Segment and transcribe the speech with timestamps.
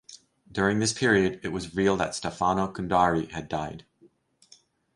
[0.51, 3.85] During this period, it was revealed that Stefano Cundari had died.